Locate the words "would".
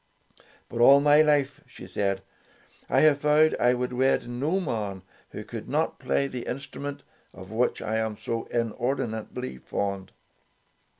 3.75-3.93